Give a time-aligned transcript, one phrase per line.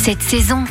[0.00, 0.64] cette saison.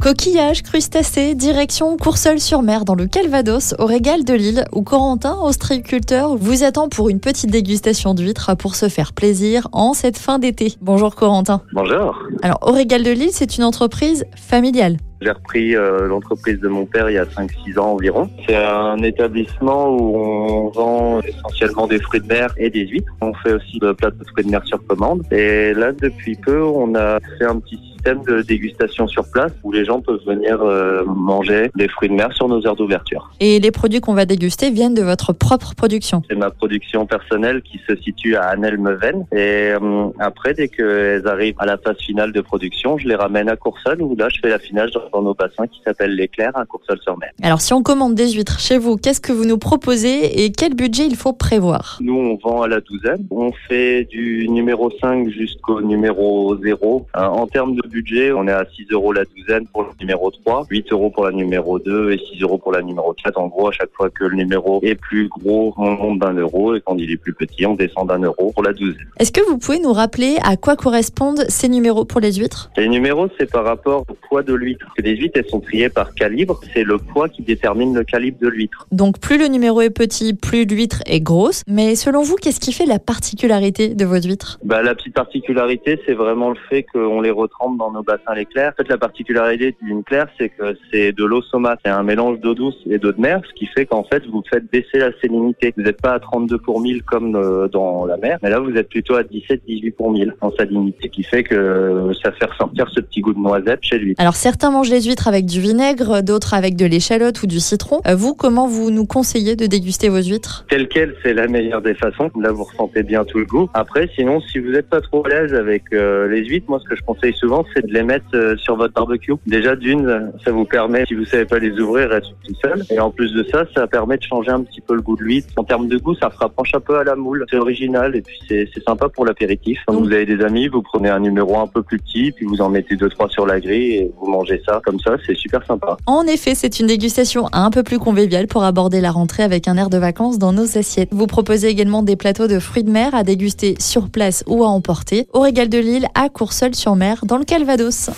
[0.00, 6.62] Coquillages, crustacés, direction Courseul-sur-Mer dans le Calvados, au Régal de Lille, où Corentin, ostréiculteur, vous
[6.62, 10.74] attend pour une petite dégustation d'huîtres pour se faire plaisir en cette fin d'été.
[10.80, 11.62] Bonjour Corentin.
[11.72, 12.16] Bonjour.
[12.42, 14.96] Alors, au Régal de Lille, c'est une entreprise familiale.
[15.20, 18.30] J'ai repris euh, l'entreprise de mon père il y a 5-6 ans environ.
[18.46, 23.12] C'est un établissement où on vend essentiellement des fruits de mer et des huîtres.
[23.20, 25.22] On fait aussi de plateaux de fruits de mer sur commande.
[25.30, 29.72] Et là, depuis peu, on a fait un petit système de dégustation sur place où
[29.72, 33.30] les gens peuvent venir euh, manger des fruits de mer sur nos heures d'ouverture.
[33.40, 36.22] Et les produits qu'on va déguster viennent de votre propre production.
[36.28, 39.26] C'est ma production personnelle qui se situe à Annel-Meuven.
[39.32, 43.48] Et euh, après, dès qu'elles arrivent à la phase finale de production, je les ramène
[43.48, 47.30] à Courseul où là, je fais l'affinage dans nos bassins qui s'appelle l'éclair à Courseul-sur-Mer.
[47.42, 50.74] Alors, si on commande des huîtres chez vous, qu'est-ce que vous nous proposez et quel
[50.74, 51.98] budget il faut prévoir?
[52.00, 53.26] Nous, on vend à la douzaine.
[53.30, 57.06] On fait du numéro 5 jusqu'au numéro 0.
[57.16, 60.30] Euh, en termes de budget, on est à 6 euros la douzaine pour le numéro
[60.30, 63.38] 3, 8 euros pour la numéro 2 et 6 euros pour la numéro 4.
[63.38, 66.74] En gros, à chaque fois que le numéro est plus gros, on monte d'un euro
[66.74, 69.06] et quand il est plus petit, on descend d'un euro pour la douzaine.
[69.18, 72.70] Est-ce que vous pouvez nous rappeler à quoi correspondent ces numéros pour les huîtres?
[72.76, 74.86] Les numéros, c'est par rapport au poids de l'huître.
[75.00, 76.60] Les huîtres, elles sont triées par calibre.
[76.74, 78.86] C'est le poids qui détermine le calibre de l'huître.
[78.92, 81.62] Donc, plus le numéro est petit, plus l'huître est grosse.
[81.66, 84.58] Mais selon vous, qu'est-ce qui fait la particularité de vos huîtres?
[84.64, 88.72] Bah, la petite particularité, c'est vraiment le fait qu'on les retrempe dans nos bassins l'éclair.
[88.72, 91.80] En fait, la particularité d'une claire, c'est que c'est de l'eau saumâtre.
[91.84, 94.42] C'est un mélange d'eau douce et d'eau de mer, ce qui fait qu'en fait, vous
[94.50, 95.72] faites baisser la salinité.
[95.76, 98.74] Vous n'êtes pas à 32 pour 1000 comme euh, dans la mer, mais là, vous
[98.76, 103.00] êtes plutôt à 17-18 pour 1000 en salinité, qui fait que ça fait ressortir ce
[103.00, 104.14] petit goût de noisette chez lui.
[104.18, 108.00] Alors, certains mangent les huîtres avec du vinaigre, d'autres avec de l'échalote ou du citron.
[108.06, 110.66] Euh, Vous, comment vous nous conseillez de déguster vos huîtres?
[110.68, 112.30] Tel quel, c'est la meilleure des façons.
[112.38, 113.70] Là, vous ressentez bien tout le goût.
[113.74, 116.88] Après, sinon, si vous n'êtes pas trop à l'aise avec euh, les huîtres, moi, ce
[116.88, 119.32] que je conseille souvent, c'est de les mettre euh, sur votre barbecue.
[119.46, 122.82] Déjà, d'une, ça vous permet, si vous savez pas les ouvrir, elles sont tout seules.
[122.90, 125.22] Et en plus de ça, ça permet de changer un petit peu le goût de
[125.22, 125.48] l'huître.
[125.56, 127.46] En termes de goût, ça se rapproche un peu à la moule.
[127.50, 129.78] C'est original et puis c'est c'est sympa pour l'apéritif.
[129.86, 132.60] Quand vous avez des amis, vous prenez un numéro un peu plus petit, puis vous
[132.60, 135.12] en mettez deux, trois sur la grille et vous mangez ça comme ça.
[135.26, 135.96] C'est super sympa.
[136.06, 139.76] En effet, c'est une dégustation un peu plus conviviale pour aborder la rentrée avec un
[139.76, 141.08] air de vacances dans nos assiettes.
[141.12, 144.68] Vous proposez également des plateaux de fruits de mer à déguster sur place ou à
[144.68, 148.10] emporter au Régal de Lille à Courseul-sur-Mer dans le Calvados.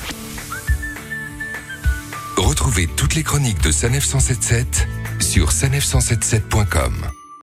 [2.36, 4.86] Retrouvez toutes les chroniques de Sanef 177
[5.20, 7.22] sur sanef177.com.